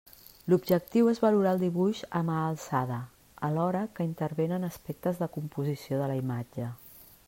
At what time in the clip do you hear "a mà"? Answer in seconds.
2.19-2.37